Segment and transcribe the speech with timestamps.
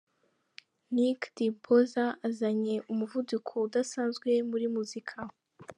[0.93, 1.91] Nick Dimpoz
[2.27, 5.17] azanye umuvuduko udasanzwe muri muzika.